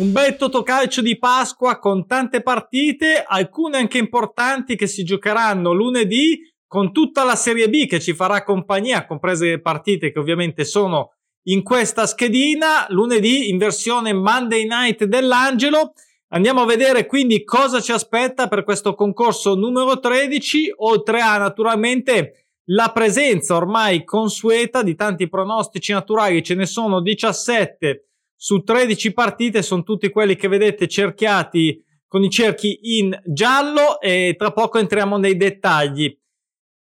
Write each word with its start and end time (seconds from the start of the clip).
un 0.00 0.12
bel 0.12 0.36
totocalcio 0.36 1.02
di 1.02 1.18
Pasqua 1.18 1.78
con 1.78 2.06
tante 2.06 2.40
partite, 2.40 3.22
alcune 3.26 3.76
anche 3.76 3.98
importanti 3.98 4.74
che 4.74 4.86
si 4.86 5.04
giocheranno 5.04 5.72
lunedì 5.74 6.40
con 6.66 6.90
tutta 6.90 7.22
la 7.22 7.36
Serie 7.36 7.68
B 7.68 7.86
che 7.86 8.00
ci 8.00 8.14
farà 8.14 8.42
compagnia, 8.42 9.04
comprese 9.04 9.46
le 9.46 9.60
partite 9.60 10.10
che 10.10 10.18
ovviamente 10.18 10.64
sono 10.64 11.12
in 11.48 11.62
questa 11.62 12.06
schedina, 12.06 12.86
lunedì 12.88 13.50
in 13.50 13.58
versione 13.58 14.14
Monday 14.14 14.66
Night 14.66 15.04
dell'Angelo. 15.04 15.92
Andiamo 16.28 16.62
a 16.62 16.66
vedere 16.66 17.04
quindi 17.04 17.44
cosa 17.44 17.80
ci 17.80 17.92
aspetta 17.92 18.48
per 18.48 18.64
questo 18.64 18.94
concorso 18.94 19.54
numero 19.54 20.00
13, 20.00 20.72
oltre 20.76 21.20
a 21.20 21.36
naturalmente 21.36 22.46
la 22.70 22.90
presenza 22.90 23.54
ormai 23.54 24.02
consueta 24.04 24.82
di 24.82 24.94
tanti 24.94 25.28
pronostici 25.28 25.92
naturali, 25.92 26.42
ce 26.42 26.54
ne 26.54 26.64
sono 26.64 27.02
17 27.02 28.04
su 28.42 28.62
13 28.62 29.12
partite, 29.12 29.60
sono 29.60 29.82
tutti 29.82 30.08
quelli 30.08 30.34
che 30.34 30.48
vedete 30.48 30.88
cerchiati 30.88 31.84
con 32.06 32.24
i 32.24 32.30
cerchi 32.30 32.98
in 32.98 33.14
giallo 33.26 34.00
e 34.00 34.34
tra 34.38 34.50
poco 34.50 34.78
entriamo 34.78 35.18
nei 35.18 35.36
dettagli. 35.36 36.18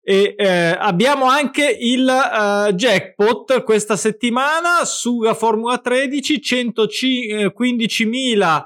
E 0.01 0.35
eh, 0.37 0.75
abbiamo 0.77 1.23
anche 1.23 1.73
il 1.79 2.05
uh, 2.05 2.73
jackpot 2.73 3.63
questa 3.63 3.95
settimana 3.95 4.83
sulla 4.83 5.33
Formula 5.33 5.77
13, 5.77 6.41
115.000 6.43 8.65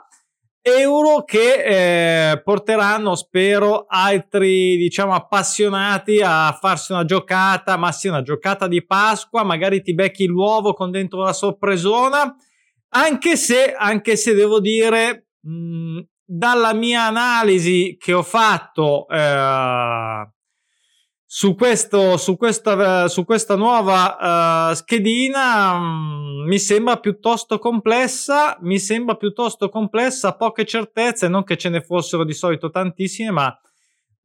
euro 0.64 1.24
che 1.24 2.32
eh, 2.32 2.42
porteranno, 2.42 3.14
spero, 3.14 3.86
altri 3.88 4.76
diciamo 4.78 5.14
appassionati 5.14 6.20
a 6.24 6.58
farsi 6.60 6.94
una 6.94 7.06
giocata, 7.06 7.78
ma 7.78 7.92
sì, 7.92 8.08
una 8.08 8.24
giocata 8.24 8.68
di 8.68 8.84
Pasqua, 8.84 9.44
magari 9.44 9.84
ti 9.84 9.94
becchi 9.94 10.26
l'uovo 10.26 10.74
con 10.74 10.90
dentro 10.90 11.22
la 11.22 11.34
sorpresona, 11.34 12.36
anche 12.94 13.36
se, 13.38 13.74
anche 13.74 14.16
se 14.16 14.34
devo 14.34 14.60
dire, 14.60 15.28
mh, 15.42 16.00
dalla 16.26 16.74
mia 16.74 17.04
analisi 17.04 17.98
che 18.00 18.14
ho 18.14 18.24
fatto 18.24 19.08
eh, 19.10 20.30
su, 21.26 21.56
questo, 21.56 22.18
su, 22.18 22.38
questa, 22.38 23.08
su 23.08 23.26
questa 23.26 23.56
nuova 23.56 24.70
uh, 24.70 24.74
schedina 24.74 25.74
um, 25.74 26.44
mi 26.46 26.60
sembra 26.60 26.98
piuttosto 26.98 27.60
complessa, 27.60 28.58
mi 28.62 28.80
sembra 28.80 29.16
piuttosto 29.16 29.70
complessa, 29.70 30.36
poche 30.36 30.66
certezze, 30.66 31.28
non 31.28 31.44
che 31.44 31.58
ce 31.58 31.70
ne 31.70 31.82
fossero 31.82 32.26
di 32.26 32.34
solito 32.34 32.70
tantissime, 32.70 33.32
ma 33.32 33.60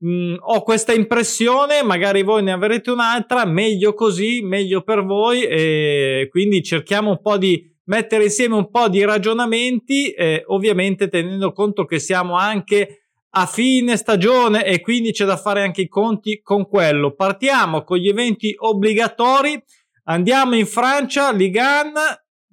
um, 0.01 0.37
ho 0.39 0.63
questa 0.63 0.93
impressione, 0.93 1.83
magari 1.83 2.23
voi 2.23 2.43
ne 2.43 2.53
avrete 2.53 2.91
un'altra, 2.91 3.45
meglio 3.45 3.95
così, 3.95 4.43
meglio 4.43 4.83
per 4.83 5.05
voi 5.05 5.43
e 5.43 6.29
quindi 6.31 6.63
cerchiamo 6.63 7.11
un 7.11 7.21
po' 7.21 7.37
di 7.37 7.75
mettere 7.87 8.25
insieme 8.25 8.55
un 8.55 8.71
po' 8.71 8.89
di 8.89 9.05
ragionamenti, 9.05 10.11
eh, 10.11 10.45
ovviamente 10.47 11.09
tenendo 11.09 11.53
conto 11.53 11.85
che 11.85 11.99
siamo 11.99 12.37
anche 12.37 13.03
a 13.31 13.47
fine 13.47 13.97
stagione 13.97 14.65
e 14.65 14.81
quindi 14.81 15.13
c'è 15.13 15.25
da 15.25 15.37
fare 15.37 15.63
anche 15.63 15.83
i 15.83 15.89
conti 15.89 16.41
con 16.43 16.67
quello. 16.67 17.15
Partiamo 17.15 17.83
con 17.83 17.99
gli 17.99 18.09
eventi 18.09 18.55
obbligatori. 18.57 19.63
Andiamo 20.05 20.57
in 20.57 20.67
Francia, 20.67 21.33
Ligue 21.33 21.61
1, 21.61 21.93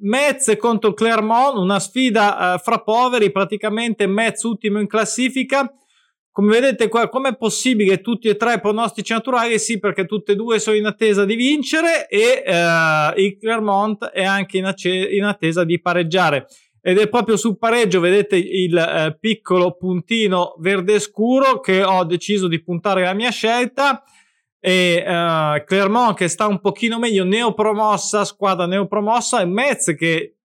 Metz 0.01 0.57
contro 0.57 0.93
Clermont, 0.93 1.57
una 1.57 1.79
sfida 1.79 2.55
uh, 2.55 2.59
fra 2.59 2.79
poveri, 2.79 3.31
praticamente 3.31 4.07
Metz 4.07 4.43
ultimo 4.43 4.79
in 4.79 4.87
classifica. 4.87 5.71
Come 6.33 6.59
vedete 6.59 6.87
qua, 6.87 7.09
com'è 7.09 7.37
possibile 7.37 8.01
tutti 8.01 8.27
e 8.27 8.35
tre 8.35 8.59
pronostici 8.59 9.13
naturali? 9.13 9.59
Sì, 9.59 9.77
perché 9.77 10.07
tutte 10.07 10.31
e 10.31 10.35
due 10.35 10.57
sono 10.57 10.75
in 10.75 10.87
attesa 10.87 11.25
di 11.25 11.35
vincere 11.35 12.07
e 12.07 12.41
uh, 12.43 13.19
il 13.19 13.37
Clermont 13.37 14.05
è 14.05 14.23
anche 14.23 14.57
in, 14.57 14.65
ace- 14.65 15.09
in 15.11 15.25
attesa 15.25 15.63
di 15.63 15.79
pareggiare 15.79 16.47
ed 16.81 16.97
è 16.97 17.07
proprio 17.07 17.37
sul 17.37 17.59
pareggio, 17.59 17.99
vedete 17.99 18.35
il 18.35 18.75
eh, 18.75 19.15
piccolo 19.19 19.75
puntino 19.75 20.55
verde 20.57 20.99
scuro 20.99 21.59
che 21.59 21.83
ho 21.83 22.03
deciso 22.03 22.47
di 22.47 22.63
puntare 22.63 23.03
la 23.03 23.13
mia 23.13 23.29
scelta 23.29 24.01
e 24.59 25.03
eh, 25.05 25.63
Clermont 25.67 26.17
che 26.17 26.27
sta 26.27 26.47
un 26.47 26.59
pochino 26.59 26.97
meglio, 26.97 27.25
neopromossa, 27.25 28.25
squadra 28.25 28.65
neopromossa 28.65 29.39
e 29.39 29.45
Metz 29.45 29.93
che 29.95 30.37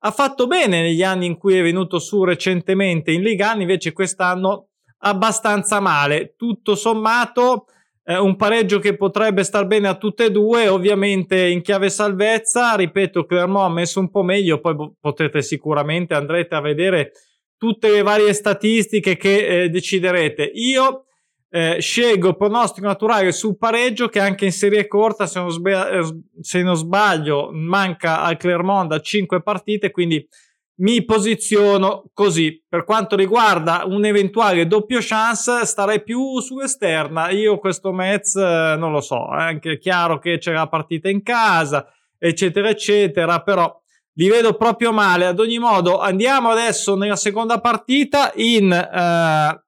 ha 0.00 0.10
fatto 0.10 0.48
bene 0.48 0.82
negli 0.82 1.04
anni 1.04 1.26
in 1.26 1.38
cui 1.38 1.56
è 1.56 1.62
venuto 1.62 2.00
su 2.00 2.24
recentemente 2.24 3.12
in 3.12 3.22
Liga, 3.22 3.54
invece 3.54 3.92
quest'anno 3.92 4.71
abbastanza 5.02 5.80
male, 5.80 6.34
tutto 6.36 6.74
sommato 6.74 7.66
eh, 8.04 8.18
un 8.18 8.36
pareggio 8.36 8.78
che 8.78 8.96
potrebbe 8.96 9.44
star 9.44 9.66
bene 9.66 9.88
a 9.88 9.96
tutte 9.96 10.26
e 10.26 10.30
due, 10.30 10.68
ovviamente 10.68 11.46
in 11.46 11.62
chiave 11.62 11.90
salvezza, 11.90 12.74
ripeto, 12.74 13.24
Clermont 13.24 13.70
ha 13.70 13.72
messo 13.72 14.00
un 14.00 14.10
po' 14.10 14.22
meglio, 14.22 14.60
poi 14.60 14.74
potete 15.00 15.42
sicuramente 15.42 16.14
andrete 16.14 16.54
a 16.54 16.60
vedere 16.60 17.12
tutte 17.56 17.90
le 17.90 18.02
varie 18.02 18.32
statistiche 18.32 19.16
che 19.16 19.62
eh, 19.62 19.68
deciderete. 19.68 20.50
Io 20.54 21.04
eh, 21.48 21.76
scelgo 21.80 22.34
pronostico 22.34 22.86
naturale 22.86 23.30
sul 23.30 23.56
pareggio 23.56 24.08
che 24.08 24.18
anche 24.18 24.46
in 24.46 24.52
serie 24.52 24.88
corta, 24.88 25.26
se 25.26 25.38
non, 25.38 25.50
sba- 25.50 25.90
eh, 25.90 26.02
se 26.40 26.62
non 26.62 26.76
sbaglio, 26.76 27.50
manca 27.52 28.22
al 28.22 28.36
Clermont 28.36 28.88
da 28.88 29.00
5 29.00 29.42
partite, 29.42 29.90
quindi 29.90 30.26
mi 30.82 31.04
posiziono 31.04 32.10
così. 32.12 32.62
Per 32.68 32.84
quanto 32.84 33.16
riguarda 33.16 33.82
un 33.86 34.04
eventuale 34.04 34.66
doppio 34.66 34.98
chance, 35.00 35.64
starei 35.64 36.02
più 36.02 36.40
sull'esterna. 36.40 37.30
Io 37.30 37.58
questo 37.58 37.92
Metz 37.92 38.36
eh, 38.36 38.74
non 38.76 38.92
lo 38.92 39.00
so, 39.00 39.28
è 39.32 39.40
anche 39.40 39.78
chiaro 39.78 40.18
che 40.18 40.38
c'è 40.38 40.52
la 40.52 40.68
partita 40.68 41.08
in 41.08 41.22
casa, 41.22 41.86
eccetera, 42.18 42.68
eccetera, 42.68 43.42
però 43.42 43.80
li 44.14 44.28
vedo 44.28 44.54
proprio 44.54 44.92
male. 44.92 45.26
Ad 45.26 45.38
ogni 45.38 45.58
modo, 45.58 45.98
andiamo 45.98 46.50
adesso 46.50 46.96
nella 46.96 47.16
seconda 47.16 47.60
partita 47.60 48.32
in 48.34 48.72
eh, 48.72 49.64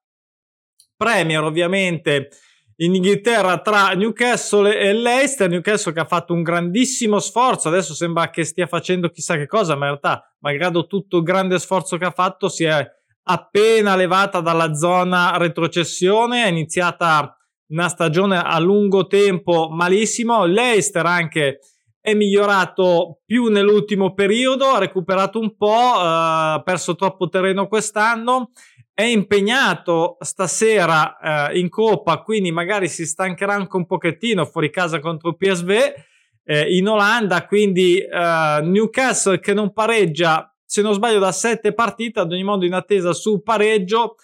Premier, 0.97 1.43
ovviamente 1.43 2.29
in 2.77 2.95
Inghilterra 2.95 3.59
tra 3.59 3.91
Newcastle 3.91 4.77
e 4.77 4.93
Leicester. 4.93 5.49
Newcastle 5.49 5.93
che 5.93 5.99
ha 5.99 6.05
fatto 6.05 6.33
un 6.33 6.43
grandissimo 6.43 7.19
sforzo, 7.19 7.67
adesso 7.67 7.93
sembra 7.93 8.29
che 8.29 8.43
stia 8.43 8.67
facendo 8.67 9.09
chissà 9.09 9.37
che 9.37 9.47
cosa, 9.47 9.75
ma 9.75 9.85
in 9.85 9.97
realtà, 9.97 10.33
malgrado 10.39 10.87
tutto 10.87 11.17
il 11.17 11.23
grande 11.23 11.59
sforzo 11.59 11.97
che 11.97 12.05
ha 12.05 12.11
fatto, 12.11 12.49
si 12.49 12.63
è 12.65 12.85
appena 13.27 13.95
levata 13.95 14.39
dalla 14.41 14.73
zona 14.73 15.37
retrocessione, 15.37 16.43
è 16.43 16.47
iniziata 16.47 17.37
una 17.67 17.87
stagione 17.87 18.37
a 18.37 18.59
lungo 18.59 19.07
tempo 19.07 19.69
malissimo. 19.69 20.45
Leicester 20.45 21.05
anche 21.05 21.59
è 21.99 22.13
migliorato 22.13 23.21
più 23.25 23.47
nell'ultimo 23.47 24.13
periodo, 24.13 24.65
ha 24.65 24.77
recuperato 24.77 25.39
un 25.39 25.55
po', 25.55 25.95
eh, 25.95 26.01
ha 26.03 26.61
perso 26.63 26.93
troppo 26.95 27.29
terreno 27.29 27.67
quest'anno 27.67 28.51
è 28.95 29.03
impegnato 29.03 30.15
stasera 30.21 31.49
eh, 31.51 31.59
in 31.59 31.67
Coppa, 31.67 32.21
quindi 32.21 32.53
magari 32.53 32.87
si 32.87 33.05
stancherà 33.05 33.53
anche 33.53 33.75
un 33.75 33.85
pochettino 33.85 34.45
fuori 34.45 34.69
casa 34.69 35.01
contro 35.01 35.35
PSV 35.35 35.69
eh, 36.45 36.77
in 36.77 36.87
Olanda, 36.87 37.45
quindi 37.45 37.97
eh, 37.97 38.59
Newcastle 38.63 39.41
che 39.41 39.53
non 39.53 39.73
pareggia, 39.73 40.49
se 40.63 40.81
non 40.81 40.93
sbaglio, 40.93 41.19
da 41.19 41.33
sette 41.33 41.73
partite, 41.73 42.21
ad 42.21 42.31
ogni 42.31 42.45
modo 42.45 42.63
in 42.63 42.71
attesa 42.71 43.11
sul 43.11 43.43
pareggio 43.43 44.15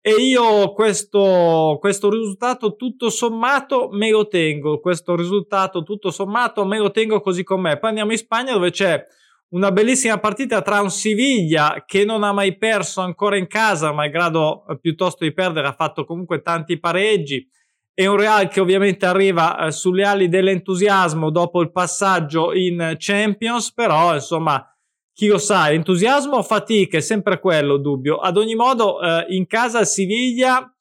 e 0.00 0.12
io 0.12 0.72
questo, 0.72 1.78
questo 1.80 2.08
risultato 2.08 2.76
tutto 2.76 3.10
sommato 3.10 3.88
me 3.90 4.10
lo 4.10 4.28
tengo, 4.28 4.78
questo 4.78 5.16
risultato 5.16 5.82
tutto 5.82 6.12
sommato 6.12 6.64
me 6.64 6.78
lo 6.78 6.92
tengo 6.92 7.20
così 7.20 7.42
com'è. 7.42 7.76
Poi 7.76 7.88
andiamo 7.88 8.12
in 8.12 8.18
Spagna 8.18 8.52
dove 8.52 8.70
c'è 8.70 9.04
una 9.52 9.70
bellissima 9.70 10.18
partita 10.18 10.62
tra 10.62 10.80
un 10.80 10.90
Siviglia 10.90 11.84
che 11.86 12.04
non 12.04 12.22
ha 12.24 12.32
mai 12.32 12.56
perso 12.56 13.00
ancora 13.00 13.36
in 13.36 13.46
casa, 13.46 13.92
malgrado 13.92 14.66
eh, 14.66 14.78
piuttosto 14.78 15.24
di 15.24 15.32
perdere 15.32 15.66
ha 15.66 15.72
fatto 15.72 16.04
comunque 16.04 16.42
tanti 16.42 16.78
pareggi, 16.78 17.46
e 17.94 18.06
un 18.06 18.16
Real 18.16 18.48
che 18.48 18.60
ovviamente 18.60 19.04
arriva 19.04 19.66
eh, 19.66 19.70
sulle 19.70 20.04
ali 20.04 20.28
dell'entusiasmo 20.28 21.30
dopo 21.30 21.60
il 21.60 21.70
passaggio 21.70 22.54
in 22.54 22.96
Champions, 22.98 23.72
però 23.72 24.14
insomma 24.14 24.66
chi 25.12 25.26
lo 25.26 25.36
sa, 25.36 25.70
entusiasmo 25.70 26.36
o 26.36 26.42
fatica 26.42 26.96
è 26.96 27.00
sempre 27.00 27.38
quello 27.38 27.76
dubbio. 27.76 28.16
Ad 28.16 28.38
ogni 28.38 28.54
modo 28.54 29.00
eh, 29.00 29.26
in 29.28 29.46
casa 29.46 29.84
Siviglia 29.84 30.74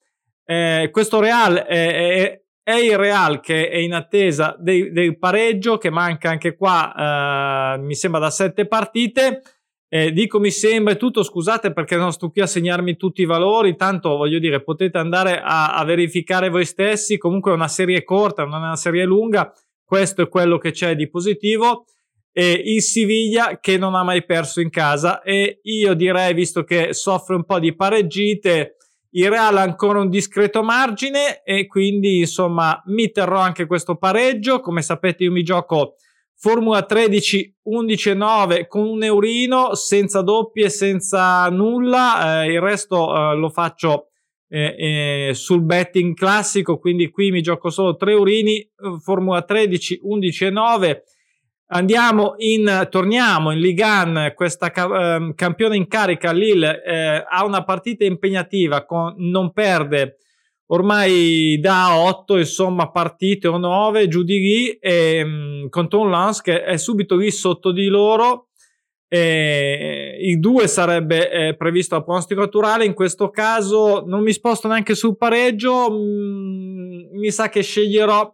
eh, 0.46 0.90
questo 0.92 1.20
Real 1.20 1.56
è, 1.56 1.66
è, 1.66 2.41
è 2.64 2.74
il 2.74 2.98
Real 2.98 3.40
che 3.40 3.70
è 3.70 3.78
in 3.78 3.94
attesa 3.94 4.56
del, 4.60 5.18
pareggio, 5.18 5.78
che 5.78 5.90
manca 5.90 6.30
anche 6.30 6.56
qua, 6.56 7.76
eh, 7.76 7.80
mi 7.80 7.96
sembra 7.96 8.20
da 8.20 8.30
sette 8.30 8.68
partite. 8.68 9.42
Eh, 9.94 10.14
dico 10.14 10.40
mi 10.40 10.52
sembra 10.52 10.96
tutto, 10.96 11.22
scusate 11.22 11.74
perché 11.74 11.98
non 11.98 12.14
sto 12.14 12.30
qui 12.30 12.42
a 12.42 12.48
segnarmi 12.48 12.96
tutti 12.96 13.24
i 13.24 13.26
valori, 13.26 13.76
tanto 13.76 14.16
voglio 14.16 14.40
dire, 14.40 14.64
potete 14.64 14.98
andare 14.98 15.42
a, 15.42 15.76
a 15.76 15.84
verificare 15.84 16.48
voi 16.48 16.64
stessi, 16.64 17.18
comunque 17.18 17.52
è 17.52 17.56
una 17.56 17.68
serie 17.68 18.02
corta, 18.06 18.46
non 18.46 18.64
è 18.64 18.68
una 18.68 18.78
serie 18.78 19.04
lunga, 19.04 19.54
questo 19.84 20.22
è 20.22 20.30
quello 20.30 20.58
che 20.58 20.72
c'è 20.72 20.96
di 20.96 21.10
positivo. 21.10 21.86
E 22.34 22.54
il 22.54 22.82
Siviglia 22.82 23.60
che 23.60 23.78
non 23.78 23.94
ha 23.94 24.04
mai 24.04 24.24
perso 24.24 24.62
in 24.62 24.70
casa 24.70 25.22
e 25.22 25.60
io 25.64 25.94
direi, 25.94 26.34
visto 26.34 26.64
che 26.64 26.94
soffre 26.94 27.36
un 27.36 27.44
po' 27.44 27.60
di 27.60 27.76
pareggite, 27.76 28.78
il 29.12 29.30
Real 29.30 29.58
ha 29.58 29.62
ancora 29.62 30.00
un 30.00 30.10
discreto 30.10 30.64
margine 30.64 31.44
e 31.44 31.68
quindi 31.68 32.20
insomma 32.20 32.82
mi 32.86 33.12
terrò 33.12 33.40
anche 33.40 33.66
questo 33.66 33.96
pareggio. 33.96 34.60
Come 34.60 34.82
sapete 34.82 35.24
io 35.24 35.32
mi 35.32 35.44
gioco 35.44 35.96
Formula 36.36 36.84
13 36.84 37.58
11 37.64 38.16
9 38.16 38.68
con 38.68 38.88
un 38.88 39.04
eurino 39.04 39.76
senza 39.76 40.22
doppie 40.22 40.70
senza 40.70 41.48
nulla 41.50 42.44
eh, 42.44 42.54
il 42.54 42.60
resto 42.60 43.16
eh, 43.16 43.36
lo 43.36 43.50
faccio 43.50 44.08
eh, 44.48 45.28
eh 45.30 45.34
sul 45.36 45.62
betting 45.62 46.16
classico 46.16 46.80
quindi 46.80 47.12
qui 47.12 47.30
mi 47.30 47.44
gioco 47.44 47.70
solo 47.70 47.96
3 47.96 48.12
eurini 48.12 48.58
eh, 48.58 48.70
Formula 49.04 49.44
13 49.44 50.00
11 50.02 50.50
9 50.50 51.04
andiamo 51.74 52.36
in 52.38 52.88
torniamo 52.90 53.52
in 53.52 53.60
Ligan 53.60 54.34
questa 54.36 54.72
eh, 54.72 55.34
campione 55.36 55.76
in 55.76 55.88
carica 55.88 56.32
Lille 56.32 56.82
ha 57.28 57.46
una 57.46 57.64
partita 57.64 58.06
impegnativa 58.06 58.86
con, 58.86 59.16
non 59.18 59.52
perde 59.52 60.18
ormai 60.72 61.60
da 61.60 61.98
8 61.98 62.38
insomma 62.38 62.90
partite 62.90 63.48
o 63.48 63.58
9 63.58 64.08
giù 64.08 64.24
di 64.24 64.40
lì 64.40 64.70
e, 64.72 65.24
mh, 65.24 65.70
contro 65.70 66.02
un 66.02 66.10
Lance 66.10 66.42
che 66.44 66.64
è 66.64 66.78
subito 66.78 67.16
lì 67.16 67.30
sotto 67.32 67.72
di 67.72 67.88
loro 67.88 68.48
e, 69.08 70.18
il 70.22 70.40
2 70.40 70.68
sarebbe 70.68 71.30
eh, 71.30 71.56
previsto 71.56 71.96
al 71.96 72.04
pronostico 72.06 72.40
naturale. 72.40 72.86
In 72.86 72.94
questo 72.94 73.30
caso 73.30 74.04
non 74.06 74.24
mi 74.24 74.32
sposto 74.32 74.70
neanche 74.70 74.96
sul 74.96 75.18
pareggio 75.18 75.92
mh, 75.92 77.18
mi 77.18 77.32
sa 77.32 77.50
che 77.50 77.62
sceglierò 77.62 78.34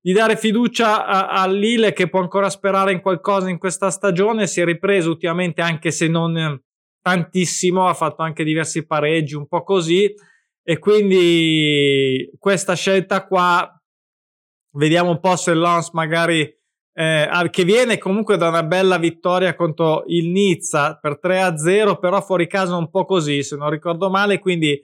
di 0.00 0.12
dare 0.12 0.36
fiducia 0.36 1.06
a, 1.06 1.28
a 1.28 1.46
Lille 1.46 1.92
che 1.92 2.08
può 2.08 2.20
ancora 2.20 2.50
sperare 2.50 2.92
in 2.92 3.00
qualcosa 3.00 3.48
in 3.48 3.58
questa 3.58 3.90
stagione. 3.90 4.46
Si 4.46 4.60
è 4.60 4.64
ripreso 4.64 5.10
ultimamente 5.10 5.60
anche 5.60 5.90
se 5.90 6.08
non 6.08 6.60
tantissimo 7.00 7.88
ha 7.88 7.94
fatto 7.94 8.22
anche 8.22 8.44
diversi 8.44 8.86
pareggi 8.86 9.34
un 9.34 9.46
po' 9.46 9.62
così. 9.62 10.12
E 10.62 10.78
quindi 10.78 12.30
questa 12.38 12.74
scelta 12.74 13.26
qua, 13.26 13.66
vediamo 14.72 15.10
un 15.10 15.20
po' 15.20 15.34
se 15.36 15.54
Lance 15.54 15.90
magari, 15.94 16.40
eh, 16.92 17.48
che 17.50 17.64
viene 17.64 17.96
comunque 17.96 18.36
da 18.36 18.48
una 18.48 18.62
bella 18.62 18.98
vittoria 18.98 19.54
contro 19.54 20.04
il 20.08 20.28
Nizza 20.28 20.98
per 21.00 21.18
3-0, 21.22 21.98
però 21.98 22.20
fuori 22.20 22.46
casa 22.46 22.76
un 22.76 22.90
po' 22.90 23.06
così, 23.06 23.42
se 23.42 23.56
non 23.56 23.70
ricordo 23.70 24.10
male, 24.10 24.38
quindi 24.38 24.78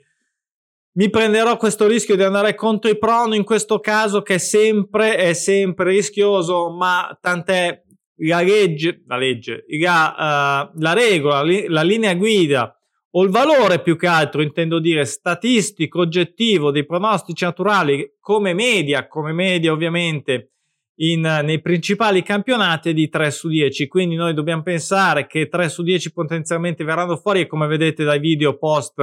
mi 0.96 1.10
prenderò 1.10 1.56
questo 1.56 1.86
rischio 1.86 2.16
di 2.16 2.22
andare 2.22 2.54
contro 2.54 2.90
i 2.90 2.98
prono 2.98 3.34
in 3.34 3.44
questo 3.44 3.80
caso 3.80 4.22
che 4.22 4.34
è 4.34 4.38
sempre, 4.38 5.16
è 5.16 5.32
sempre 5.32 5.90
rischioso, 5.90 6.70
ma 6.70 7.16
tant'è 7.20 7.82
la 8.18 8.40
legge, 8.40 9.02
la 9.06 9.16
legge, 9.16 9.64
la, 9.80 10.70
uh, 10.72 10.78
la 10.80 10.92
regola, 10.92 11.42
la 11.68 11.82
linea 11.82 12.14
guida 12.14 12.78
o 13.16 13.22
il 13.24 13.30
valore 13.30 13.80
più 13.80 13.96
che 13.96 14.06
altro, 14.06 14.42
intendo 14.42 14.78
dire, 14.78 15.04
statistico, 15.04 16.00
oggettivo 16.00 16.70
dei 16.70 16.86
pronostici 16.86 17.44
naturali 17.44 18.14
come 18.20 18.54
media, 18.54 19.08
come 19.08 19.32
media 19.32 19.72
ovviamente 19.72 20.50
in, 20.96 21.20
nei 21.20 21.60
principali 21.60 22.22
campionati 22.22 22.90
è 22.90 22.92
di 22.92 23.08
3 23.08 23.30
su 23.30 23.48
10. 23.48 23.88
Quindi 23.88 24.14
noi 24.14 24.34
dobbiamo 24.34 24.62
pensare 24.62 25.26
che 25.26 25.48
3 25.48 25.68
su 25.68 25.82
10 25.82 26.12
potenzialmente 26.12 26.84
verranno 26.84 27.16
fuori 27.16 27.40
e 27.40 27.46
come 27.46 27.66
vedete 27.66 28.04
dai 28.04 28.20
video 28.20 28.56
post 28.56 28.94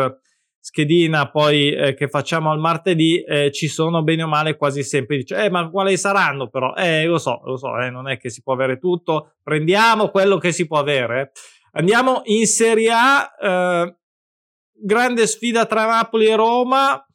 schedina 0.64 1.30
poi 1.30 1.74
eh, 1.74 1.94
che 1.96 2.08
facciamo 2.08 2.52
al 2.52 2.60
martedì 2.60 3.22
eh, 3.24 3.52
ci 3.52 3.68
sono 3.68 4.04
bene 4.04 4.24
o 4.24 4.28
male 4.28 4.56
quasi 4.56 4.84
sempre 4.84 5.18
dice 5.18 5.44
eh 5.44 5.50
ma 5.50 5.70
quali 5.70 5.98
saranno 5.98 6.50
però 6.50 6.74
eh 6.76 7.04
lo 7.06 7.18
so 7.18 7.42
lo 7.44 7.58
so 7.58 7.78
eh, 7.80 7.90
non 7.90 8.08
è 8.08 8.18
che 8.18 8.30
si 8.30 8.44
può 8.44 8.54
avere 8.54 8.78
tutto 8.78 9.34
prendiamo 9.42 10.10
quello 10.10 10.38
che 10.38 10.52
si 10.52 10.68
può 10.68 10.78
avere 10.78 11.32
andiamo 11.72 12.22
in 12.26 12.46
Serie 12.46 12.92
A 12.92 13.32
eh, 13.42 13.96
grande 14.82 15.28
sfida 15.28 15.66
tra 15.66 15.86
Napoli 15.86 16.28
e 16.28 16.36
Roma. 16.36 17.06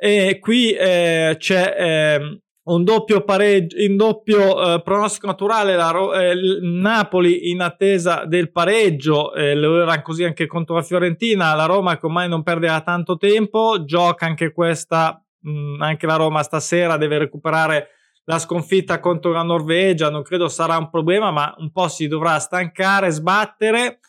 E 0.00 0.38
qui 0.38 0.72
eh, 0.72 1.34
c'è 1.38 1.74
eh, 1.76 2.40
un 2.72 2.84
doppio 2.84 3.22
pareggio, 3.22 3.76
in 3.78 3.96
doppio 3.96 4.74
eh, 4.74 4.82
pronostico 4.82 5.26
naturale. 5.26 5.74
La, 5.76 5.92
eh, 6.20 6.34
Napoli 6.62 7.50
in 7.50 7.60
attesa 7.60 8.24
del 8.24 8.50
pareggio, 8.50 9.34
eh, 9.34 9.54
lo 9.54 9.82
era 9.82 10.00
così 10.02 10.24
anche 10.24 10.46
contro 10.46 10.76
la 10.76 10.82
Fiorentina. 10.82 11.54
La 11.54 11.66
Roma, 11.66 11.98
che 11.98 12.06
ormai 12.06 12.28
non 12.28 12.42
perderà 12.42 12.80
tanto 12.80 13.16
tempo, 13.16 13.84
gioca 13.84 14.26
anche 14.26 14.52
questa. 14.52 15.22
Mh, 15.40 15.80
anche 15.80 16.06
la 16.06 16.16
Roma 16.16 16.42
stasera 16.42 16.96
deve 16.96 17.18
recuperare 17.18 17.88
la 18.24 18.38
sconfitta 18.38 19.00
contro 19.00 19.32
la 19.32 19.42
Norvegia. 19.42 20.10
Non 20.10 20.22
credo 20.22 20.48
sarà 20.48 20.76
un 20.76 20.90
problema, 20.90 21.30
ma 21.30 21.54
un 21.58 21.70
po' 21.70 21.88
si 21.88 22.06
dovrà 22.06 22.38
stancare, 22.38 23.10
sbattere 23.10 24.00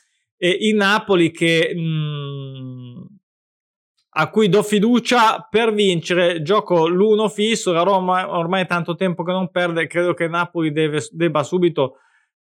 e 0.42 0.58
il 0.62 0.76
Napoli 0.76 1.32
che 1.32 1.74
mh, 1.76 2.59
a 4.12 4.30
cui 4.30 4.50
do 4.50 4.64
fiducia 4.64 5.48
per 5.50 5.74
vincere. 5.74 6.42
Gioco 6.42 6.88
l'uno 6.88 7.30
fisso 7.30 7.72
la 7.72 7.84
Roma 7.84 8.36
ormai 8.36 8.64
è 8.64 8.68
tanto 8.68 8.96
tempo 8.96 9.24
che 9.24 9.32
non 9.32 9.50
perde 9.50 9.88
credo 9.88 10.14
che 10.14 10.28
Napoli 10.28 10.72
deve, 10.72 11.06
debba 11.12 11.44
subito 11.44 11.98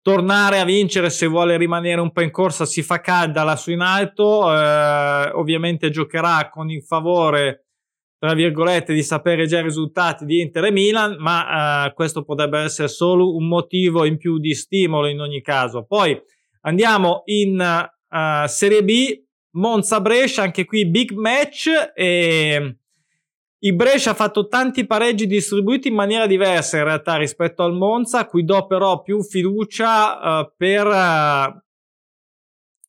tornare 0.02 0.60
a 0.60 0.64
vincere 0.64 1.08
se 1.08 1.26
vuole 1.26 1.56
rimanere 1.56 2.00
un 2.00 2.12
po' 2.12 2.20
in 2.20 2.30
corsa 2.30 2.66
si 2.66 2.82
fa 2.82 3.00
calda 3.00 3.42
lassù 3.42 3.70
in 3.70 3.80
alto 3.80 4.52
eh, 4.52 5.30
ovviamente 5.32 5.88
giocherà 5.88 6.50
con 6.50 6.68
il 6.68 6.82
favore 6.82 7.68
tra 8.18 8.34
virgolette 8.34 8.92
di 8.92 9.02
sapere 9.02 9.46
già 9.46 9.60
i 9.60 9.62
risultati 9.62 10.26
di 10.26 10.42
Inter 10.42 10.64
e 10.64 10.72
Milan 10.72 11.16
ma 11.18 11.86
eh, 11.86 11.94
questo 11.94 12.22
potrebbe 12.22 12.58
essere 12.58 12.88
solo 12.88 13.34
un 13.34 13.48
motivo 13.48 14.04
in 14.04 14.18
più 14.18 14.38
di 14.38 14.54
stimolo 14.54 15.06
in 15.06 15.20
ogni 15.20 15.40
caso. 15.40 15.86
Poi 15.86 16.20
Andiamo 16.66 17.22
in 17.26 17.60
uh, 17.60 18.46
Serie 18.46 18.82
B, 18.82 19.23
Monza-Brescia, 19.54 20.42
anche 20.42 20.64
qui 20.64 20.86
big 20.86 21.12
match. 21.12 21.68
E 21.94 22.76
il 23.58 23.74
Brescia 23.74 24.10
ha 24.10 24.14
fatto 24.14 24.46
tanti 24.46 24.86
pareggi 24.86 25.26
distribuiti 25.26 25.88
in 25.88 25.94
maniera 25.94 26.26
diversa 26.26 26.76
in 26.76 26.84
realtà 26.84 27.16
rispetto 27.16 27.62
al 27.62 27.72
Monza, 27.74 28.26
cui 28.26 28.44
do 28.44 28.66
però 28.66 29.02
più 29.02 29.22
fiducia 29.22 30.40
uh, 30.40 30.52
per, 30.56 30.86
uh, 30.86 31.62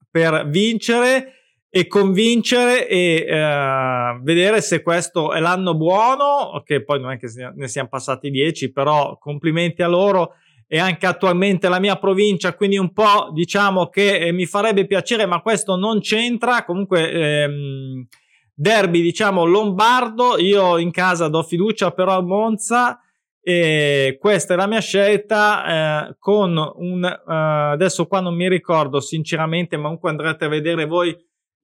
per 0.09 0.47
vincere 0.49 1.31
e 1.69 1.87
convincere 1.87 2.87
e 2.87 3.25
uh, 3.25 4.21
vedere 4.21 4.61
se 4.61 4.81
questo 4.81 5.33
è 5.33 5.39
l'anno 5.39 5.75
buono, 5.75 6.61
che 6.65 6.83
poi 6.83 6.99
non 6.99 7.11
è 7.11 7.17
che 7.17 7.27
ne 7.55 7.67
siamo 7.67 7.89
passati 7.89 8.29
dieci, 8.29 8.71
però 8.71 9.17
complimenti 9.17 9.81
a 9.81 9.87
loro 9.87 10.35
e 10.67 10.79
anche 10.79 11.05
attualmente 11.05 11.69
la 11.69 11.79
mia 11.79 11.95
provincia, 11.97 12.55
quindi 12.55 12.77
un 12.77 12.91
po' 12.91 13.29
diciamo 13.33 13.87
che 13.89 14.17
eh, 14.17 14.31
mi 14.31 14.45
farebbe 14.45 14.87
piacere, 14.87 15.25
ma 15.25 15.41
questo 15.41 15.75
non 15.75 15.99
c'entra. 15.99 16.65
Comunque, 16.65 17.11
ehm, 17.11 18.07
derby 18.53 19.01
diciamo 19.01 19.45
lombardo, 19.45 20.37
io 20.37 20.77
in 20.77 20.91
casa 20.91 21.27
do 21.27 21.43
fiducia 21.43 21.91
però 21.91 22.17
a 22.17 22.21
Monza. 22.21 22.99
E 23.47 24.17
questa 24.19 24.55
è 24.55 24.57
la 24.57 24.65
mia 24.65 24.79
scelta 24.79 26.07
eh, 26.07 26.15
con 26.17 26.57
un 26.57 27.03
uh, 27.03 27.31
adesso 27.73 28.07
qua 28.07 28.19
non 28.19 28.33
mi 28.33 28.49
ricordo 28.49 28.99
sinceramente 28.99 29.77
ma 29.77 29.83
comunque 29.83 30.09
andrete 30.09 30.45
a 30.45 30.47
vedere 30.47 30.85
voi 30.85 31.15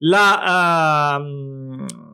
la 0.04 1.18
uh, 1.18 2.11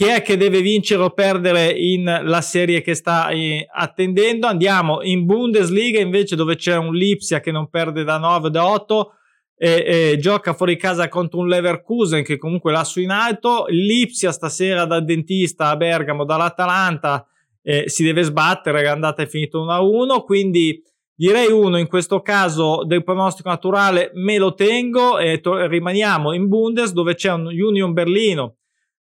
chi 0.00 0.06
è 0.06 0.22
che 0.22 0.38
deve 0.38 0.62
vincere 0.62 1.02
o 1.02 1.10
perdere 1.10 1.70
in 1.70 2.04
la 2.04 2.40
serie 2.40 2.80
che 2.80 2.94
sta 2.94 3.28
eh, 3.28 3.68
attendendo. 3.70 4.46
Andiamo 4.46 5.02
in 5.02 5.26
Bundesliga 5.26 6.00
invece 6.00 6.36
dove 6.36 6.56
c'è 6.56 6.74
un 6.74 6.94
Lipsia 6.94 7.40
che 7.40 7.50
non 7.50 7.68
perde 7.68 8.02
da 8.02 8.16
9 8.16 8.48
da 8.48 8.66
8 8.66 9.12
e, 9.58 10.12
e 10.12 10.18
gioca 10.18 10.54
fuori 10.54 10.78
casa 10.78 11.10
contro 11.10 11.40
un 11.40 11.48
Leverkusen 11.48 12.24
che 12.24 12.38
comunque 12.38 12.72
lassù 12.72 13.00
in 13.00 13.10
alto. 13.10 13.66
Lipsia 13.68 14.32
stasera 14.32 14.86
dal 14.86 15.04
dentista 15.04 15.68
a 15.68 15.76
Bergamo 15.76 16.24
dall'Atalanta 16.24 17.26
eh, 17.62 17.86
si 17.86 18.02
deve 18.02 18.22
sbattere, 18.22 18.90
è 18.90 19.26
finita 19.26 19.58
1 19.58 19.70
a 19.70 19.82
1, 19.82 20.22
quindi 20.22 20.82
direi 21.14 21.52
uno 21.52 21.76
in 21.76 21.88
questo 21.88 22.22
caso 22.22 22.84
del 22.86 23.04
pronostico 23.04 23.50
naturale 23.50 24.12
me 24.14 24.38
lo 24.38 24.54
tengo 24.54 25.18
e 25.18 25.40
to- 25.40 25.66
rimaniamo 25.66 26.32
in 26.32 26.48
Bundes 26.48 26.92
dove 26.94 27.14
c'è 27.14 27.32
un 27.32 27.48
Union 27.48 27.92
Berlino 27.92 28.54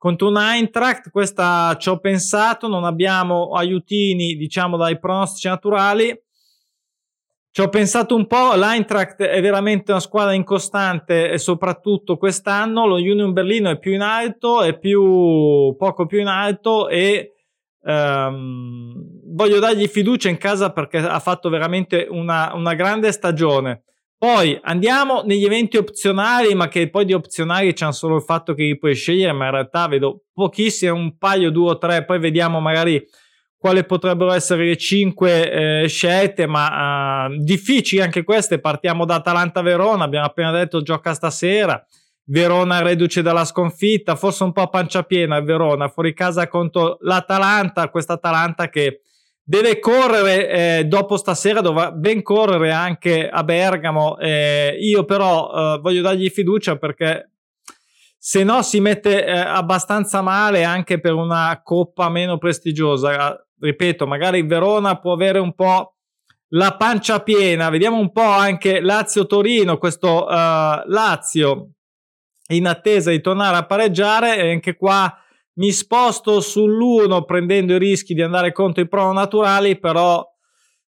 contro 0.02 0.30
un 0.30 0.38
Eintracht, 0.38 1.12
questa 1.12 1.78
ci 1.78 1.88
ho 1.88 2.00
pensato, 2.00 2.68
non 2.68 2.86
abbiamo 2.86 3.52
aiutini, 3.52 4.34
diciamo, 4.34 4.76
dai 4.76 4.98
pronostici 4.98 5.48
naturali. 5.48 6.20
Ci 7.52 7.62
ho 7.62 7.70
pensato 7.70 8.16
un 8.16 8.26
po', 8.26 8.56
l'Eintracht 8.56 9.22
è 9.22 9.40
veramente 9.42 9.92
una 9.92 10.00
squadra 10.00 10.34
incostante 10.34 11.30
e 11.30 11.38
soprattutto 11.38 12.18
quest'anno 12.18 12.88
lo 12.88 12.96
Union 12.96 13.32
Berlino 13.32 13.70
è 13.70 13.78
più 13.78 13.94
in 13.94 14.02
alto, 14.02 14.64
è 14.64 14.76
più, 14.80 15.76
poco 15.78 16.08
più 16.08 16.20
in 16.20 16.28
alto 16.28 16.90
e 16.90 17.34
um, 17.82 18.92
voglio 19.36 19.60
dargli 19.60 19.88
fiducia 19.88 20.30
in 20.30 20.38
casa 20.38 20.72
perché 20.72 20.98
ha 20.98 21.20
fatto 21.20 21.48
veramente 21.50 22.08
una, 22.10 22.54
una 22.56 22.74
grande 22.74 23.12
stagione. 23.12 23.84
Poi 24.22 24.56
andiamo 24.62 25.24
negli 25.24 25.46
eventi 25.46 25.78
opzionali, 25.78 26.54
ma 26.54 26.68
che 26.68 26.92
poi 26.92 27.06
di 27.06 27.14
opzionali 27.14 27.74
c'è 27.74 27.92
solo 27.92 28.18
il 28.18 28.22
fatto 28.22 28.54
che 28.54 28.62
li 28.62 28.78
puoi 28.78 28.94
scegliere, 28.94 29.34
ma 29.34 29.46
in 29.46 29.52
realtà 29.52 29.88
vedo 29.88 30.26
pochissimi, 30.32 30.92
un 30.92 31.18
paio, 31.18 31.50
due 31.50 31.72
o 31.72 31.78
tre, 31.80 32.06
poi 32.06 32.20
vediamo 32.20 32.60
magari 32.60 33.04
quali 33.58 33.84
potrebbero 33.84 34.32
essere 34.32 34.66
le 34.66 34.78
cinque 34.78 35.82
eh, 35.82 35.88
scelte, 35.88 36.46
ma 36.46 37.26
uh, 37.26 37.36
difficili 37.36 38.00
anche 38.00 38.24
queste. 38.24 38.60
Partiamo 38.60 39.06
da 39.06 39.16
Atalanta-Verona, 39.16 40.04
abbiamo 40.04 40.28
appena 40.28 40.52
detto 40.52 40.84
gioca 40.84 41.16
stasera. 41.16 41.84
Verona 42.26 42.80
reduce 42.84 43.24
dalla 43.24 43.44
sconfitta, 43.44 44.16
forse 44.16 44.44
un 44.44 44.52
po' 44.52 44.62
a 44.62 44.68
pancia 44.68 45.02
piena 45.02 45.38
il 45.38 45.46
Verona, 45.46 45.90
fuori 45.90 46.14
casa 46.14 46.48
contro 46.48 46.98
l'Atalanta, 47.02 47.90
questa 47.90 48.14
Atalanta 48.14 48.70
che 48.70 49.02
deve 49.44 49.80
correre 49.80 50.50
eh, 50.80 50.86
dopo 50.86 51.18
stasera, 51.18 51.62
dovrà 51.62 51.92
ben 51.92 52.22
correre 52.22 52.72
anche 52.72 53.28
a 53.30 53.44
Bergamo. 53.44 54.18
Eh, 54.18 54.78
io 54.80 55.06
però 55.06 55.52
eh, 55.52 55.80
voglio 55.80 56.02
dargli 56.02 56.30
fiducia 56.30 56.78
perché 56.78 57.32
se 58.18 58.44
no 58.44 58.62
si 58.62 58.80
mette 58.80 59.26
eh, 59.26 59.32
abbastanza 59.32 60.22
male 60.22 60.64
anche 60.64 61.00
per 61.00 61.14
una 61.14 61.60
coppa 61.64 62.10
meno 62.10 62.38
prestigiosa. 62.38 63.46
Ripeto, 63.60 64.08
magari 64.08 64.40
il 64.40 64.48
Verona 64.48 65.00
può 65.00 65.14
avere 65.14 65.40
un 65.40 65.54
po' 65.54 65.96
la 66.50 66.76
pancia 66.76 67.22
piena. 67.22 67.70
Vediamo 67.70 67.98
un 67.98 68.12
po' 68.12 68.22
anche 68.22 68.80
Lazio-Torino, 68.80 69.78
questo 69.78 70.26
uh, 70.26 70.82
Lazio 70.86 71.70
in 72.50 72.68
attesa 72.68 73.12
di 73.12 73.22
tornare 73.22 73.58
a 73.58 73.66
pareggiare 73.66 74.52
anche 74.52 74.76
qua 74.76 75.21
mi 75.62 75.72
sposto 75.72 76.40
sull'1 76.40 77.24
prendendo 77.24 77.76
i 77.76 77.78
rischi 77.78 78.16
di 78.16 78.24
andare 78.24 78.52
contro 78.52 78.82
i 78.82 78.88
pro 78.88 79.14
naturali, 79.14 79.78
però 79.78 80.28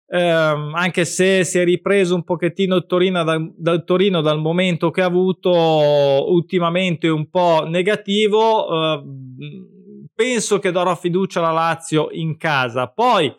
ehm, 0.07 0.73
anche 0.75 1.05
se 1.05 1.45
si 1.45 1.59
è 1.59 1.65
ripreso 1.65 2.15
un 2.15 2.25
pochettino 2.25 2.77
il 2.77 2.87
Torino 2.87 3.23
dal, 3.23 3.53
dal, 3.55 3.85
Torino 3.85 4.23
dal 4.23 4.41
momento 4.41 4.91
che 4.91 5.03
ha 5.03 5.07
avuto 5.07 5.51
ultimamente 5.53 7.09
un 7.09 7.29
po' 7.29 7.67
negativo, 7.69 8.95
eh, 8.95 9.03
penso 10.15 10.59
che 10.59 10.73
darò 10.73 10.97
fiducia 10.97 11.41
alla 11.41 11.53
Lazio 11.53 12.09
in 12.11 12.39
casa. 12.39 12.87
Poi 12.89 13.31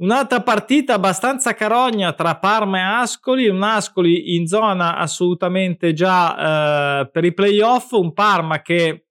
Un'altra 0.00 0.40
partita 0.40 0.94
abbastanza 0.94 1.52
carogna 1.52 2.14
tra 2.14 2.38
Parma 2.38 2.78
e 2.78 3.02
Ascoli, 3.02 3.48
un 3.48 3.62
Ascoli 3.62 4.34
in 4.34 4.46
zona 4.46 4.96
assolutamente 4.96 5.92
già 5.92 7.02
eh, 7.02 7.10
per 7.10 7.26
i 7.26 7.34
playoff, 7.34 7.90
un 7.92 8.14
Parma 8.14 8.62
che 8.62 9.09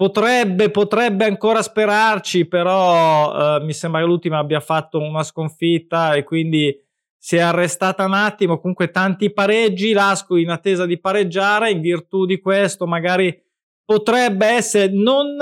potrebbe, 0.00 0.70
potrebbe 0.70 1.26
ancora 1.26 1.60
sperarci, 1.60 2.46
però 2.46 3.58
eh, 3.58 3.64
mi 3.64 3.74
sembra 3.74 4.00
che 4.00 4.06
l'ultima 4.06 4.38
abbia 4.38 4.60
fatto 4.60 4.98
una 4.98 5.22
sconfitta 5.22 6.14
e 6.14 6.24
quindi 6.24 6.74
si 7.18 7.36
è 7.36 7.40
arrestata 7.40 8.06
un 8.06 8.14
attimo, 8.14 8.58
comunque 8.58 8.90
tanti 8.90 9.30
pareggi, 9.30 9.92
l'Ascoli 9.92 10.40
in 10.40 10.48
attesa 10.48 10.86
di 10.86 10.98
pareggiare, 10.98 11.70
in 11.70 11.82
virtù 11.82 12.24
di 12.24 12.40
questo 12.40 12.86
magari 12.86 13.38
potrebbe 13.84 14.46
essere 14.46 14.90
non... 14.90 15.36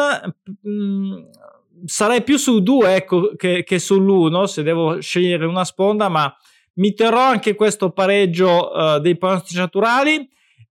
Mh, 0.61 0.71
mm, 0.71 1.17
sarei 1.85 2.25
più 2.25 2.37
su 2.37 2.61
due 2.61 2.97
ecco, 2.97 3.37
che, 3.37 3.63
che 3.63 3.79
sull'uno 3.79 4.47
se 4.47 4.65
devo 4.65 5.01
scegliere 5.01 5.47
una 5.47 5.65
sponda, 5.65 6.09
ma 6.09 6.37
mi 6.75 6.95
terrò 6.95 7.21
anche 7.21 7.55
questo 7.55 7.91
pareggio 7.91 8.73
uh, 8.73 8.99
dei 8.99 9.17
pronostici 9.17 9.59
naturali 9.59 10.29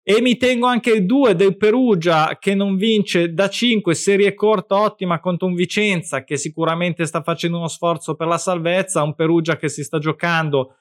e 0.10 0.22
mi 0.22 0.38
tengo 0.38 0.68
anche 0.68 1.06
2 1.06 1.36
del 1.36 1.58
Perugia 1.58 2.38
che 2.40 2.56
non 2.56 2.78
vince 2.78 3.34
da 3.34 3.50
5, 3.50 3.94
serie 3.94 4.34
corta 4.34 4.80
ottima 4.80 5.20
contro 5.20 5.48
un 5.50 5.54
Vicenza 5.54 6.24
che 6.24 6.38
sicuramente 6.38 7.06
sta 7.06 7.22
facendo 7.22 7.58
uno 7.58 7.68
sforzo 7.68 8.16
per 8.16 8.28
la 8.28 8.38
salvezza, 8.38 9.04
un 9.04 9.16
Perugia 9.16 9.58
che 9.58 9.68
si 9.68 9.84
sta 9.84 10.00
giocando, 10.00 10.78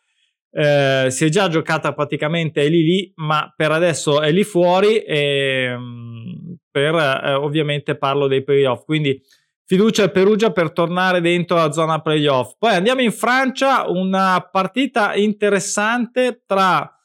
eh, 0.52 1.06
si 1.08 1.24
è 1.24 1.28
già 1.28 1.48
giocata 1.48 1.92
praticamente 1.92 2.62
è 2.62 2.68
lì 2.68 2.84
lì, 2.84 3.12
ma 3.16 3.52
per 3.56 3.72
adesso 3.72 4.20
è 4.20 4.30
lì 4.30 4.44
fuori 4.44 4.98
e 4.98 5.74
mm, 5.76 6.52
per 6.70 6.94
eh, 6.94 7.34
ovviamente 7.34 7.96
parlo 7.96 8.28
dei 8.28 8.44
playoff, 8.44 8.84
quindi 8.84 9.20
fiducia 9.64 10.04
al 10.04 10.12
Perugia 10.12 10.52
per 10.52 10.70
tornare 10.70 11.20
dentro 11.20 11.56
la 11.56 11.72
zona 11.72 12.00
playoff. 12.00 12.54
Poi 12.60 12.74
andiamo 12.74 13.00
in 13.00 13.10
Francia, 13.10 13.88
una 13.88 14.48
partita 14.52 15.16
interessante 15.16 16.44
tra 16.46 16.95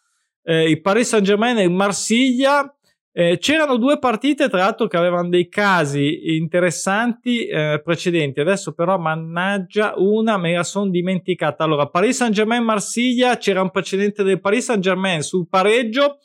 eh, 0.44 0.70
il 0.70 0.82
Paris 0.82 1.08
Saint 1.10 1.26
Germain 1.26 1.58
e 1.58 1.64
il 1.64 1.72
Marsiglia. 1.72 2.74
Eh, 3.14 3.40
c'erano 3.40 3.76
due 3.76 4.00
partite, 4.00 4.48
tra 4.48 4.60
l'altro, 4.60 4.88
che 4.88 4.96
avevano 4.96 5.28
dei 5.28 5.50
casi 5.50 6.36
interessanti 6.38 7.46
eh, 7.46 7.82
precedenti. 7.84 8.40
Adesso, 8.40 8.74
però, 8.74 8.98
mannaggia, 8.98 9.94
una 9.98 10.38
me 10.38 10.54
la 10.54 10.64
sono 10.64 10.90
dimenticata. 10.90 11.66
Allora, 11.66 11.88
Paris 11.88 12.16
Saint 12.16 12.34
Germain 12.34 12.64
Marsiglia 12.64 13.38
c'era 13.38 13.62
un 13.62 13.70
precedente 13.70 14.24
del 14.24 14.40
Paris 14.40 14.66
Saint 14.66 14.82
Germain 14.82 15.22
sul 15.22 15.48
pareggio 15.50 16.20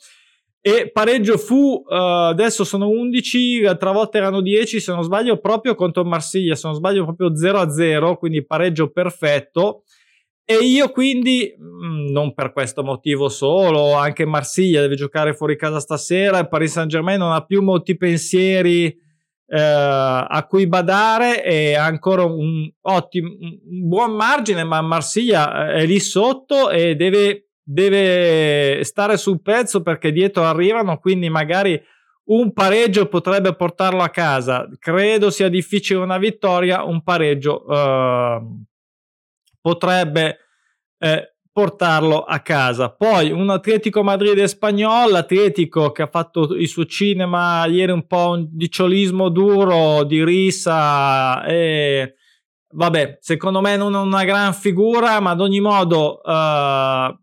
e 0.67 0.89
pareggio 0.91 1.37
fu, 1.37 1.81
uh, 1.85 1.93
adesso 1.93 2.65
sono 2.65 2.89
11, 2.89 3.61
l'altra 3.61 3.91
volta 3.91 4.17
erano 4.17 4.41
10 4.41 4.81
se 4.81 4.91
non 4.91 5.01
sbaglio, 5.01 5.37
proprio 5.37 5.75
contro 5.75 6.03
Marsiglia, 6.03 6.55
se 6.55 6.67
non 6.67 6.75
sbaglio 6.75 7.05
proprio 7.05 7.31
0-0, 7.31 8.17
quindi 8.17 8.45
pareggio 8.45 8.89
perfetto. 8.89 9.83
E 10.49 10.59
io 10.63 10.91
quindi, 10.91 11.53
mm, 11.59 12.07
non 12.07 12.33
per 12.33 12.53
questo 12.53 12.81
motivo 12.81 13.27
solo, 13.27 13.95
anche 13.95 14.25
Marsiglia 14.25 14.79
deve 14.79 14.95
giocare 14.95 15.33
fuori 15.33 15.57
casa 15.57 15.81
stasera, 15.81 16.39
il 16.39 16.47
Paris 16.47 16.71
Saint 16.71 16.89
Germain 16.89 17.19
non 17.19 17.33
ha 17.33 17.43
più 17.43 17.61
molti 17.61 17.97
pensieri 17.97 18.85
eh, 18.85 19.59
a 19.59 20.45
cui 20.47 20.65
badare 20.67 21.43
e 21.43 21.75
ha 21.75 21.83
ancora 21.83 22.23
un 22.23 22.65
ottimo, 22.79 23.29
un 23.39 23.87
buon 23.89 24.15
margine, 24.15 24.63
ma 24.63 24.79
Marsiglia 24.79 25.73
è 25.73 25.85
lì 25.85 25.99
sotto 25.99 26.69
e 26.69 26.95
deve 26.95 27.47
deve 27.69 28.81
stare 28.85 29.17
sul 29.17 29.41
pezzo 29.41 29.81
perché 29.81 30.13
dietro 30.13 30.45
arrivano, 30.45 30.99
quindi 30.99 31.29
magari 31.29 31.77
un 32.27 32.53
pareggio 32.53 33.07
potrebbe 33.07 33.53
portarlo 33.55 34.01
a 34.01 34.09
casa. 34.09 34.65
Credo 34.79 35.29
sia 35.29 35.49
difficile 35.49 35.99
una 35.99 36.17
vittoria, 36.17 36.83
un 36.83 37.03
pareggio 37.03 37.65
eh, 37.67 38.41
potrebbe 39.67 40.37
eh, 40.97 41.33
portarlo 41.51 42.23
a 42.23 42.39
casa. 42.39 42.89
Poi 42.89 43.31
un 43.31 43.49
Atletico 43.49 44.01
Madrid 44.01 44.37
e 44.37 44.47
Spagnol, 44.47 45.11
l'Atletico 45.11 45.91
che 45.91 46.03
ha 46.03 46.07
fatto 46.07 46.55
il 46.55 46.69
suo 46.69 46.85
cinema 46.85 47.65
ieri 47.65 47.91
un 47.91 48.07
po' 48.07 48.29
un 48.29 48.47
dicciolismo 48.49 49.27
duro 49.27 50.05
di 50.05 50.23
risa 50.23 51.43
e 51.43 52.15
vabbè, 52.69 53.17
secondo 53.19 53.59
me 53.59 53.75
non 53.75 53.93
è 53.93 53.97
una 53.97 54.23
gran 54.23 54.53
figura, 54.53 55.19
ma 55.19 55.31
ad 55.31 55.41
ogni 55.41 55.59
modo 55.59 56.23
eh, 56.23 57.17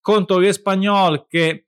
contro 0.00 0.38
l'Espagnol 0.38 1.26
che 1.26 1.64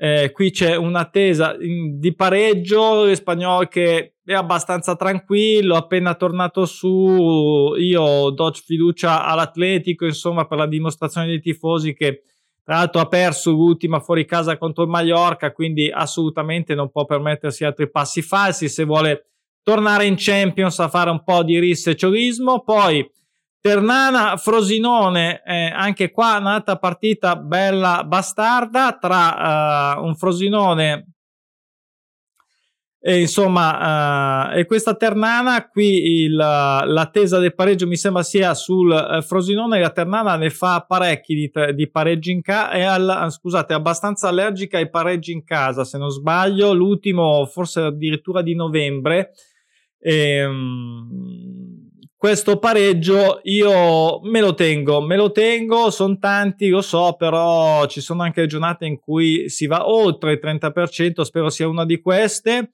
eh, 0.00 0.30
qui 0.32 0.52
c'è 0.52 0.76
un'attesa 0.76 1.56
di 1.58 2.14
pareggio, 2.14 3.04
l'Espagnol 3.04 3.66
che 3.66 4.14
è 4.24 4.32
abbastanza 4.32 4.94
tranquillo, 4.94 5.74
appena 5.74 6.14
tornato 6.14 6.66
su, 6.66 7.74
io 7.76 8.30
do 8.30 8.52
fiducia 8.52 9.24
all'Atletico, 9.24 10.04
insomma, 10.04 10.46
per 10.46 10.58
la 10.58 10.66
dimostrazione 10.66 11.26
dei 11.26 11.40
tifosi 11.40 11.94
che 11.94 12.22
tra 12.62 12.76
l'altro 12.76 13.00
ha 13.00 13.08
perso 13.08 13.50
l'ultima 13.50 13.98
fuori 13.98 14.24
casa 14.24 14.56
contro 14.56 14.84
il 14.84 14.90
Mallorca, 14.90 15.52
quindi 15.52 15.90
assolutamente 15.90 16.74
non 16.74 16.90
può 16.90 17.04
permettersi 17.04 17.64
altri 17.64 17.90
passi 17.90 18.22
falsi 18.22 18.68
se 18.68 18.84
vuole 18.84 19.24
tornare 19.62 20.04
in 20.04 20.14
Champions 20.16 20.78
a 20.78 20.88
fare 20.88 21.10
un 21.10 21.24
po' 21.24 21.42
di 21.42 21.58
risseciorismo. 21.58 22.60
Poi 22.60 23.10
Ternana 23.60 24.36
Frosinone, 24.36 25.42
eh, 25.44 25.72
anche 25.74 26.10
qua 26.10 26.38
un'altra 26.38 26.76
partita 26.76 27.34
bella 27.36 28.04
bastarda 28.04 28.96
tra 28.98 29.96
uh, 29.98 30.04
un 30.04 30.14
Frosinone 30.14 31.06
e 33.00 33.20
insomma 33.20 34.50
uh, 34.50 34.58
e 34.58 34.64
questa 34.64 34.94
Ternana. 34.94 35.68
Qui 35.68 36.22
il, 36.22 36.34
l'attesa 36.34 37.38
del 37.38 37.54
pareggio 37.54 37.86
mi 37.86 37.96
sembra 37.96 38.22
sia 38.22 38.54
sul 38.54 38.90
uh, 38.90 39.22
Frosinone. 39.22 39.80
La 39.80 39.90
Ternana 39.90 40.36
ne 40.36 40.50
fa 40.50 40.84
parecchi 40.86 41.34
di, 41.34 41.50
di 41.74 41.90
pareggi 41.90 42.30
in 42.30 42.42
casa 42.42 42.70
è 42.70 42.82
al, 42.82 43.26
scusate 43.30 43.72
è 43.72 43.76
abbastanza 43.76 44.28
allergica 44.28 44.78
ai 44.78 44.88
pareggi 44.88 45.32
in 45.32 45.42
casa 45.42 45.84
se 45.84 45.98
non 45.98 46.10
sbaglio 46.10 46.72
l'ultimo 46.72 47.44
forse 47.46 47.80
addirittura 47.80 48.40
di 48.40 48.54
novembre. 48.54 49.32
E, 50.00 50.44
um, 50.44 51.87
questo 52.18 52.58
pareggio 52.58 53.38
io 53.44 54.20
me 54.22 54.40
lo 54.40 54.52
tengo, 54.54 55.00
me 55.00 55.14
lo 55.14 55.30
tengo, 55.30 55.88
sono 55.90 56.18
tanti, 56.18 56.68
lo 56.68 56.80
so, 56.80 57.14
però 57.16 57.86
ci 57.86 58.00
sono 58.00 58.24
anche 58.24 58.46
giornate 58.46 58.86
in 58.86 58.98
cui 58.98 59.48
si 59.48 59.68
va 59.68 59.88
oltre 59.88 60.32
il 60.32 60.40
30%, 60.42 61.20
spero 61.20 61.48
sia 61.48 61.68
una 61.68 61.84
di 61.84 62.00
queste. 62.00 62.72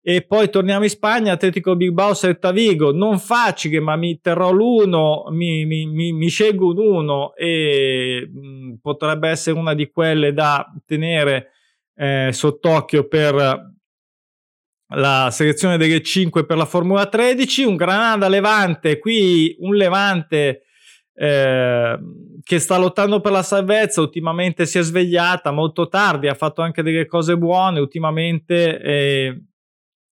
E 0.00 0.22
poi 0.22 0.48
torniamo 0.48 0.84
in 0.84 0.90
Spagna, 0.90 1.32
Atletico 1.32 1.74
Bilbao, 1.74 2.14
Celta 2.14 2.52
Vigo, 2.52 2.92
non 2.92 3.18
facile, 3.18 3.80
ma 3.80 3.96
mi 3.96 4.20
terrò 4.20 4.52
l'uno, 4.52 5.24
mi, 5.30 5.64
mi, 5.64 5.86
mi, 5.86 6.12
mi 6.12 6.28
scelgo 6.28 6.68
un 6.68 6.78
uno 6.78 7.34
e 7.34 8.30
mh, 8.30 8.74
potrebbe 8.80 9.28
essere 9.28 9.58
una 9.58 9.74
di 9.74 9.90
quelle 9.90 10.32
da 10.32 10.72
tenere 10.86 11.50
eh, 11.96 12.28
sott'occhio 12.30 13.08
per 13.08 13.73
la 14.94 15.28
selezione 15.30 15.76
delle 15.76 16.02
5 16.02 16.44
per 16.44 16.56
la 16.56 16.64
Formula 16.64 17.06
13, 17.06 17.64
un 17.64 17.76
Granada 17.76 18.28
Levante, 18.28 18.98
qui 18.98 19.56
un 19.60 19.74
Levante 19.74 20.62
eh, 21.14 21.98
che 22.42 22.58
sta 22.58 22.76
lottando 22.76 23.20
per 23.20 23.32
la 23.32 23.42
salvezza, 23.42 24.00
ultimamente 24.00 24.66
si 24.66 24.78
è 24.78 24.82
svegliata 24.82 25.50
molto 25.50 25.88
tardi, 25.88 26.28
ha 26.28 26.34
fatto 26.34 26.62
anche 26.62 26.82
delle 26.82 27.06
cose 27.06 27.36
buone, 27.36 27.80
ultimamente 27.80 28.80
eh, 28.80 29.42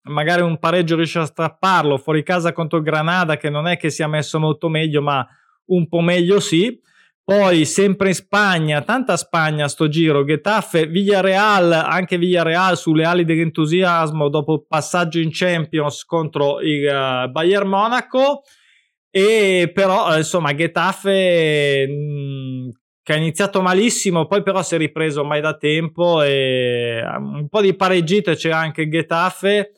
magari 0.02 0.42
un 0.42 0.58
pareggio 0.58 0.96
riesce 0.96 1.18
a 1.18 1.24
strapparlo 1.24 1.98
fuori 1.98 2.22
casa 2.22 2.52
contro 2.52 2.78
il 2.78 2.84
Granada 2.84 3.36
che 3.36 3.50
non 3.50 3.66
è 3.66 3.76
che 3.76 3.90
sia 3.90 4.08
messo 4.08 4.38
molto 4.38 4.68
meglio, 4.68 5.02
ma 5.02 5.26
un 5.66 5.88
po' 5.88 6.00
meglio 6.00 6.40
sì. 6.40 6.78
Poi 7.22 7.64
sempre 7.64 8.08
in 8.08 8.14
Spagna, 8.14 8.82
tanta 8.82 9.16
Spagna 9.16 9.68
sto 9.68 9.88
giro, 9.88 10.24
Getafe, 10.24 10.86
Villarreal, 10.86 11.70
anche 11.72 12.18
Villarreal 12.18 12.76
sulle 12.76 13.04
ali 13.04 13.24
dell'entusiasmo 13.24 14.28
dopo 14.28 14.54
il 14.54 14.64
passaggio 14.66 15.20
in 15.20 15.28
Champions 15.30 16.04
contro 16.04 16.60
il 16.60 16.84
uh, 16.84 17.30
Bayern 17.30 17.68
Monaco 17.68 18.42
e 19.10 19.70
però 19.72 20.16
insomma 20.16 20.54
Getafe 20.54 21.86
mh, 21.86 22.70
che 23.02 23.12
ha 23.12 23.16
iniziato 23.16 23.62
malissimo, 23.62 24.26
poi 24.26 24.42
però 24.42 24.62
si 24.62 24.74
è 24.74 24.78
ripreso 24.78 25.20
ormai 25.20 25.40
da 25.40 25.56
tempo 25.56 26.22
e 26.22 27.00
un 27.16 27.48
po' 27.48 27.60
di 27.60 27.74
pareggito 27.74 28.32
c'era 28.34 28.58
anche 28.58 28.88
Getafe 28.88 29.72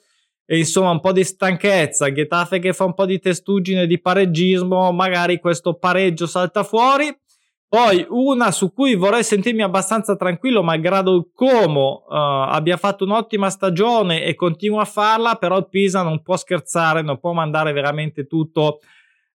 e 0.44 0.58
insomma 0.58 0.90
un 0.90 1.00
po' 1.00 1.12
di 1.12 1.24
stanchezza, 1.24 2.12
Getafe 2.12 2.58
che 2.58 2.72
fa 2.72 2.84
un 2.84 2.94
po' 2.94 3.06
di 3.06 3.18
testuggine 3.18 3.86
di 3.86 4.00
pareggismo, 4.00 4.90
magari 4.92 5.38
questo 5.38 5.74
pareggio 5.78 6.26
salta 6.26 6.62
fuori. 6.62 7.14
Poi 7.72 8.04
una 8.10 8.50
su 8.50 8.70
cui 8.70 8.94
vorrei 8.96 9.24
sentirmi 9.24 9.62
abbastanza 9.62 10.14
tranquillo, 10.14 10.62
malgrado 10.62 11.16
il 11.16 11.30
Como 11.34 12.04
uh, 12.06 12.12
abbia 12.12 12.76
fatto 12.76 13.04
un'ottima 13.04 13.48
stagione 13.48 14.24
e 14.24 14.34
continua 14.34 14.82
a 14.82 14.84
farla, 14.84 15.36
però 15.36 15.56
il 15.56 15.70
Pisa 15.70 16.02
non 16.02 16.20
può 16.20 16.36
scherzare, 16.36 17.00
non 17.00 17.18
può 17.18 17.32
mandare 17.32 17.72
veramente 17.72 18.26
tutto 18.26 18.80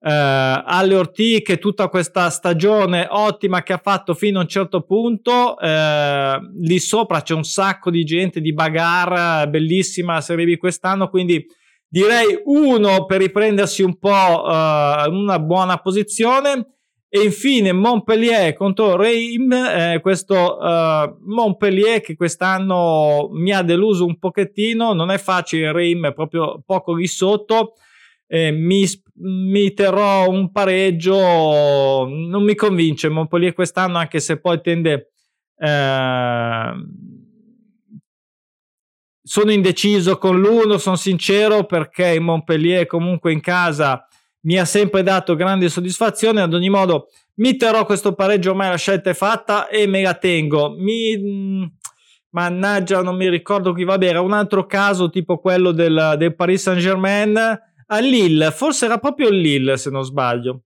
eh, 0.00 0.10
alle 0.10 0.96
ortiche 0.96 1.58
tutta 1.58 1.86
questa 1.86 2.28
stagione 2.28 3.06
ottima 3.08 3.62
che 3.62 3.72
ha 3.72 3.80
fatto 3.80 4.14
fino 4.14 4.40
a 4.40 4.42
un 4.42 4.48
certo 4.48 4.82
punto. 4.82 5.56
Eh, 5.56 6.38
lì 6.60 6.80
sopra 6.80 7.22
c'è 7.22 7.34
un 7.34 7.44
sacco 7.44 7.88
di 7.88 8.02
gente 8.02 8.40
di 8.40 8.52
bagarre, 8.52 9.48
bellissima 9.48 10.20
Serie 10.20 10.44
B 10.44 10.56
quest'anno, 10.56 11.08
quindi 11.08 11.46
direi 11.86 12.40
uno 12.46 13.06
per 13.06 13.20
riprendersi 13.20 13.82
un 13.82 13.96
po' 13.96 14.10
eh, 14.10 15.08
una 15.08 15.38
buona 15.38 15.78
posizione. 15.78 16.73
E 17.16 17.22
infine 17.22 17.70
Montpellier 17.70 18.54
contro 18.54 18.96
Reim, 18.96 19.52
eh, 19.52 20.00
questo 20.02 20.58
uh, 20.58 21.16
Montpellier 21.20 22.00
che 22.00 22.16
quest'anno 22.16 23.28
mi 23.30 23.52
ha 23.52 23.62
deluso 23.62 24.04
un 24.04 24.18
pochettino, 24.18 24.94
non 24.94 25.12
è 25.12 25.18
facile, 25.18 25.70
Reim 25.70 26.08
è 26.08 26.12
proprio 26.12 26.60
poco 26.66 26.92
lì 26.92 27.06
sotto, 27.06 27.74
eh, 28.26 28.50
mi, 28.50 28.84
mi, 29.20 29.72
terrò 29.74 30.28
un 30.28 30.50
pareggio, 30.50 32.08
non 32.08 32.42
mi 32.42 32.56
convince 32.56 33.08
Montpellier 33.08 33.54
quest'anno, 33.54 33.98
anche 33.98 34.18
se 34.18 34.40
poi 34.40 34.60
tende... 34.60 35.12
Eh, 35.56 36.72
sono 39.22 39.52
indeciso 39.52 40.18
con 40.18 40.40
l'uno, 40.40 40.78
sono 40.78 40.96
sincero 40.96 41.64
perché 41.64 42.18
Montpellier 42.18 42.86
comunque 42.86 43.30
in 43.30 43.40
casa 43.40 44.04
mi 44.44 44.58
ha 44.58 44.64
sempre 44.64 45.02
dato 45.02 45.34
grande 45.34 45.68
soddisfazione. 45.68 46.40
Ad 46.40 46.54
ogni 46.54 46.70
modo, 46.70 47.08
mi 47.36 47.56
terrò 47.56 47.84
questo 47.84 48.14
pareggio, 48.14 48.50
ormai 48.50 48.70
la 48.70 48.76
scelta 48.76 49.10
è 49.10 49.14
fatta 49.14 49.68
e 49.68 49.86
me 49.86 50.02
la 50.02 50.14
tengo. 50.14 50.74
Mi, 50.76 51.70
mannaggia, 52.34 53.00
non 53.02 53.16
mi 53.16 53.28
ricordo 53.28 53.72
chi, 53.72 53.84
vabbè, 53.84 54.06
era 54.06 54.20
un 54.20 54.32
altro 54.32 54.66
caso 54.66 55.08
tipo 55.08 55.38
quello 55.38 55.72
del, 55.72 56.16
del 56.18 56.34
Paris 56.34 56.62
Saint 56.62 56.80
Germain 56.80 57.36
a 57.86 57.98
Lille, 57.98 58.50
forse 58.50 58.86
era 58.86 58.98
proprio 58.98 59.30
Lille 59.30 59.76
se 59.76 59.90
non 59.90 60.04
sbaglio. 60.04 60.62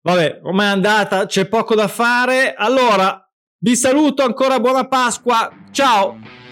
Vabbè, 0.00 0.40
ormai 0.42 0.66
è 0.66 0.70
andata, 0.70 1.26
c'è 1.26 1.46
poco 1.46 1.74
da 1.74 1.88
fare. 1.88 2.54
Allora, 2.54 3.20
vi 3.58 3.76
saluto 3.76 4.22
ancora, 4.22 4.60
buona 4.60 4.86
Pasqua, 4.86 5.50
ciao! 5.70 6.43